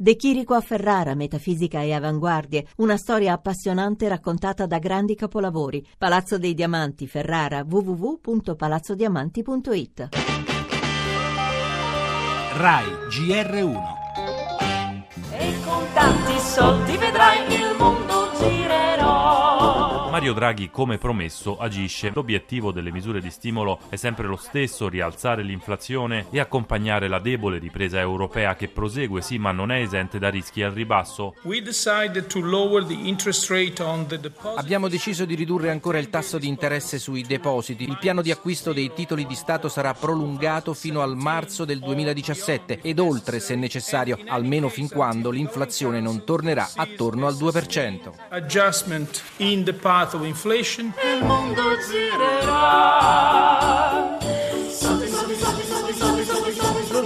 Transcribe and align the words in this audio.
De 0.00 0.14
Chirico 0.14 0.54
a 0.54 0.60
Ferrara, 0.60 1.16
metafisica 1.16 1.82
e 1.82 1.92
avanguardie, 1.92 2.68
una 2.76 2.96
storia 2.96 3.32
appassionante 3.32 4.06
raccontata 4.06 4.64
da 4.64 4.78
grandi 4.78 5.16
capolavori. 5.16 5.84
Palazzo 5.98 6.38
dei 6.38 6.54
Diamanti, 6.54 7.08
Ferrara, 7.08 7.66
www.palazzodiamanti.it. 7.68 10.08
RAI 12.58 12.86
GR1 13.08 13.82
E 15.32 15.54
con 15.64 15.84
tanti 15.92 16.38
soldi 16.38 16.96
vedrai 16.96 17.54
il 17.54 17.74
mondo. 17.76 18.07
Mario 20.28 20.46
Draghi, 20.46 20.70
come 20.70 20.98
promesso, 20.98 21.56
agisce. 21.58 22.10
L'obiettivo 22.12 22.70
delle 22.70 22.92
misure 22.92 23.18
di 23.20 23.30
stimolo 23.30 23.78
è 23.88 23.96
sempre 23.96 24.26
lo 24.26 24.36
stesso, 24.36 24.86
rialzare 24.86 25.42
l'inflazione 25.42 26.26
e 26.30 26.38
accompagnare 26.38 27.08
la 27.08 27.18
debole 27.18 27.58
ripresa 27.58 27.98
europea 27.98 28.54
che 28.54 28.68
prosegue, 28.68 29.22
sì, 29.22 29.38
ma 29.38 29.52
non 29.52 29.72
è 29.72 29.80
esente 29.80 30.18
da 30.18 30.28
rischi 30.28 30.62
al 30.62 30.72
ribasso. 30.72 31.34
Abbiamo 34.56 34.88
deciso 34.88 35.24
di 35.24 35.34
ridurre 35.34 35.70
ancora 35.70 35.96
il 35.96 36.10
tasso 36.10 36.36
di 36.36 36.46
interesse 36.46 36.98
sui 36.98 37.22
depositi. 37.22 37.84
Il 37.84 37.96
piano 37.98 38.20
di 38.20 38.30
acquisto 38.30 38.74
dei 38.74 38.92
titoli 38.92 39.24
di 39.24 39.34
Stato 39.34 39.70
sarà 39.70 39.94
prolungato 39.94 40.74
fino 40.74 41.00
al 41.00 41.16
marzo 41.16 41.64
del 41.64 41.78
2017 41.78 42.80
ed 42.82 42.98
oltre 42.98 43.40
se 43.40 43.54
necessario, 43.54 44.18
almeno 44.26 44.68
fin 44.68 44.90
quando 44.90 45.30
l'inflazione 45.30 46.00
non 46.00 46.24
tornerà 46.24 46.68
attorno 46.74 47.26
al 47.26 47.34
2%. 47.34 48.12
inflation, 50.26 50.94
El 51.02 51.22
mundo 51.24 51.62
girerà. 51.88 52.58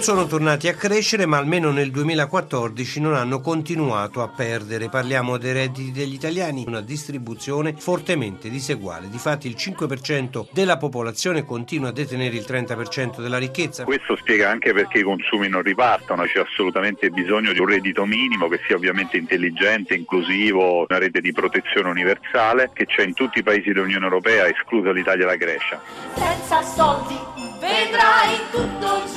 Non 0.02 0.16
sono 0.16 0.26
tornati 0.26 0.66
a 0.66 0.74
crescere, 0.74 1.26
ma 1.26 1.36
almeno 1.36 1.70
nel 1.70 1.92
2014 1.92 3.00
non 3.00 3.14
hanno 3.14 3.40
continuato 3.40 4.20
a 4.20 4.26
perdere. 4.26 4.88
Parliamo 4.88 5.38
dei 5.38 5.52
redditi 5.52 5.92
degli 5.92 6.14
italiani, 6.14 6.64
una 6.66 6.80
distribuzione 6.80 7.76
fortemente 7.78 8.50
diseguale. 8.50 9.08
Difatti 9.08 9.46
il 9.46 9.54
5% 9.56 10.48
della 10.50 10.76
popolazione 10.76 11.44
continua 11.44 11.90
a 11.90 11.92
detenere 11.92 12.34
il 12.34 12.44
30% 12.44 13.20
della 13.20 13.38
ricchezza. 13.38 13.84
Questo 13.84 14.16
spiega 14.16 14.50
anche 14.50 14.72
perché 14.72 14.98
i 14.98 15.02
consumi 15.04 15.46
non 15.46 15.62
ripartono, 15.62 16.24
c'è 16.24 16.40
assolutamente 16.40 17.08
bisogno 17.10 17.52
di 17.52 17.60
un 17.60 17.66
reddito 17.66 18.04
minimo 18.04 18.48
che 18.48 18.58
sia 18.66 18.74
ovviamente 18.74 19.16
intelligente, 19.16 19.94
inclusivo, 19.94 20.84
una 20.88 20.98
rete 20.98 21.20
di 21.20 21.30
protezione 21.30 21.88
universale 21.88 22.72
che 22.72 22.86
c'è 22.86 23.04
in 23.04 23.14
tutti 23.14 23.38
i 23.38 23.44
paesi 23.44 23.70
dell'Unione 23.70 24.06
Europea, 24.06 24.48
esclusa 24.48 24.90
l'Italia 24.90 25.26
e 25.26 25.28
la 25.28 25.36
Grecia. 25.36 25.80
Senza 26.16 26.60
soldi 26.62 27.14
vedrai 27.60 28.40
tutto 28.50 28.72
girerà 28.82 29.11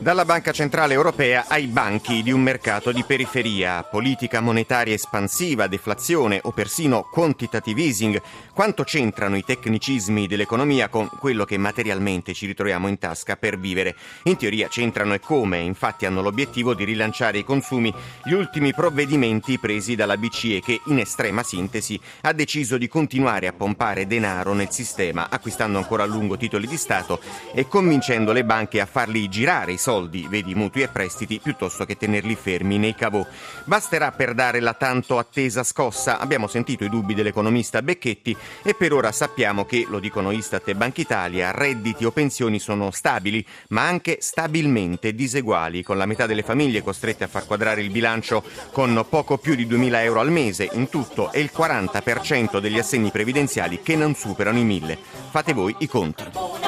Dalla 0.00 0.24
Banca 0.24 0.52
Centrale 0.52 0.94
Europea 0.94 1.46
ai 1.48 1.66
banchi 1.66 2.22
di 2.22 2.30
un 2.30 2.40
mercato 2.40 2.92
di 2.92 3.02
periferia, 3.02 3.82
politica 3.82 4.40
monetaria 4.40 4.94
espansiva, 4.94 5.66
deflazione 5.66 6.38
o 6.44 6.52
persino 6.52 7.08
quantitative 7.10 7.82
easing, 7.82 8.22
quanto 8.54 8.84
c'entrano 8.84 9.36
i 9.36 9.42
tecnicismi 9.42 10.28
dell'economia 10.28 10.88
con 10.88 11.08
quello 11.18 11.44
che 11.44 11.58
materialmente 11.58 12.32
ci 12.32 12.46
ritroviamo 12.46 12.86
in 12.86 12.98
tasca 12.98 13.36
per 13.36 13.58
vivere? 13.58 13.96
In 14.24 14.36
teoria 14.36 14.68
c'entrano 14.68 15.14
e 15.14 15.20
come, 15.20 15.58
infatti 15.58 16.06
hanno 16.06 16.22
l'obiettivo 16.22 16.74
di 16.74 16.84
rilanciare 16.84 17.38
i 17.38 17.44
consumi. 17.44 17.92
Gli 18.22 18.32
ultimi 18.32 18.72
provvedimenti 18.72 19.58
presi 19.58 19.96
dalla 19.96 20.16
BCE 20.16 20.60
che 20.60 20.80
in 20.86 21.00
estrema 21.00 21.42
sintesi 21.42 22.00
ha 22.22 22.32
deciso 22.32 22.78
di 22.78 22.86
continuare 22.86 23.48
a 23.48 23.52
pompare 23.52 24.06
denaro 24.06 24.54
nel 24.54 24.70
sistema, 24.70 25.28
acquistando 25.28 25.76
ancora 25.76 26.04
a 26.04 26.06
lungo 26.06 26.36
titoli 26.36 26.68
di 26.68 26.76
Stato 26.76 27.20
e 27.52 27.66
convincendo 27.66 28.32
le 28.32 28.44
banche 28.44 28.80
a 28.80 28.86
farli 28.86 29.28
girare 29.28 29.72
i 29.72 29.76
soldi, 29.76 29.86
vedi 30.28 30.54
mutui 30.54 30.82
e 30.82 30.88
prestiti, 30.88 31.40
piuttosto 31.42 31.84
che 31.84 31.96
tenerli 31.96 32.34
fermi 32.34 32.76
nei 32.76 32.94
cavò. 32.94 33.26
Basterà 33.64 34.12
per 34.12 34.34
dare 34.34 34.60
la 34.60 34.74
tanto 34.74 35.18
attesa 35.18 35.62
scossa. 35.62 36.18
Abbiamo 36.18 36.46
sentito 36.46 36.84
i 36.84 36.90
dubbi 36.90 37.14
dell'economista 37.14 37.80
Becchetti 37.80 38.36
e 38.62 38.74
per 38.74 38.92
ora 38.92 39.12
sappiamo 39.12 39.64
che, 39.64 39.86
lo 39.88 39.98
dicono 39.98 40.30
Istat 40.30 40.68
e 40.68 40.74
Banca 40.74 41.00
Italia, 41.00 41.50
redditi 41.52 42.04
o 42.04 42.10
pensioni 42.10 42.58
sono 42.58 42.90
stabili, 42.90 43.44
ma 43.68 43.86
anche 43.86 44.18
stabilmente 44.20 45.14
diseguali, 45.14 45.82
con 45.82 45.96
la 45.96 46.06
metà 46.06 46.26
delle 46.26 46.42
famiglie 46.42 46.82
costrette 46.82 47.24
a 47.24 47.28
far 47.28 47.46
quadrare 47.46 47.80
il 47.80 47.90
bilancio 47.90 48.42
con 48.72 49.06
poco 49.08 49.38
più 49.38 49.54
di 49.54 49.66
2.000 49.66 50.02
euro 50.02 50.20
al 50.20 50.30
mese 50.30 50.68
in 50.72 50.88
tutto 50.88 51.32
e 51.32 51.40
il 51.40 51.50
40% 51.56 52.58
degli 52.58 52.78
assegni 52.78 53.10
previdenziali 53.10 53.80
che 53.82 53.96
non 53.96 54.14
superano 54.14 54.58
i 54.58 54.66
1.000. 54.66 54.96
Fate 55.30 55.52
voi 55.52 55.74
i 55.78 55.88
conti. 55.88 56.67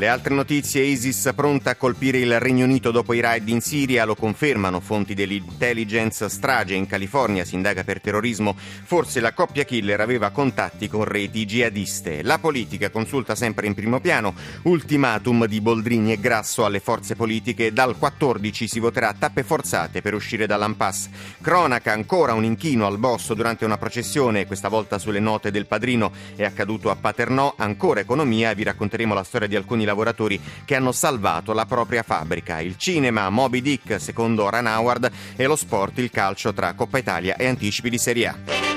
Le 0.00 0.08
altre 0.08 0.34
notizie, 0.34 0.82
ISIS 0.82 1.30
pronta 1.36 1.72
a 1.72 1.74
colpire 1.74 2.16
il 2.16 2.40
Regno 2.40 2.64
Unito 2.64 2.90
dopo 2.90 3.12
i 3.12 3.20
raid 3.20 3.46
in 3.50 3.60
Siria, 3.60 4.06
lo 4.06 4.14
confermano 4.14 4.80
fonti 4.80 5.12
dell'intelligence 5.12 6.26
strage 6.30 6.72
in 6.72 6.86
California, 6.86 7.44
si 7.44 7.54
indaga 7.54 7.84
per 7.84 8.00
terrorismo, 8.00 8.56
forse 8.56 9.20
la 9.20 9.34
coppia 9.34 9.64
killer 9.64 10.00
aveva 10.00 10.30
contatti 10.30 10.88
con 10.88 11.04
reti 11.04 11.44
jihadiste. 11.44 12.22
La 12.22 12.38
politica 12.38 12.88
consulta 12.88 13.34
sempre 13.34 13.66
in 13.66 13.74
primo 13.74 14.00
piano, 14.00 14.32
ultimatum 14.62 15.44
di 15.44 15.60
Boldrini 15.60 16.12
e 16.12 16.18
Grasso 16.18 16.64
alle 16.64 16.80
forze 16.80 17.14
politiche, 17.14 17.70
dal 17.70 17.98
14 17.98 18.68
si 18.68 18.80
voterà 18.80 19.10
a 19.10 19.16
tappe 19.18 19.42
forzate 19.42 20.00
per 20.00 20.14
uscire 20.14 20.46
dall'impasse. 20.46 21.10
Cronaca, 21.42 21.92
ancora 21.92 22.32
un 22.32 22.44
inchino 22.44 22.86
al 22.86 22.96
boss 22.96 23.34
durante 23.34 23.66
una 23.66 23.76
processione, 23.76 24.46
questa 24.46 24.68
volta 24.68 24.98
sulle 24.98 25.20
note 25.20 25.50
del 25.50 25.66
padrino, 25.66 26.10
è 26.36 26.44
accaduto 26.44 26.88
a 26.88 26.96
Paternò, 26.96 27.52
ancora 27.58 28.00
economia, 28.00 28.54
vi 28.54 28.62
racconteremo 28.62 29.12
la 29.12 29.24
storia 29.24 29.46
di 29.46 29.56
alcuni 29.56 29.88
lavoratori 29.90 30.40
che 30.64 30.74
hanno 30.74 30.92
salvato 30.92 31.52
la 31.52 31.66
propria 31.66 32.02
fabbrica. 32.02 32.60
Il 32.60 32.76
cinema, 32.76 33.28
Moby 33.28 33.60
Dick, 33.60 34.00
secondo 34.00 34.48
Ran 34.48 34.66
Howard, 34.66 35.10
e 35.36 35.46
lo 35.46 35.56
sport, 35.56 35.98
il 35.98 36.10
calcio 36.10 36.52
tra 36.52 36.72
Coppa 36.74 36.98
Italia 36.98 37.36
e 37.36 37.46
anticipi 37.46 37.90
di 37.90 37.98
Serie 37.98 38.26
A. 38.26 38.69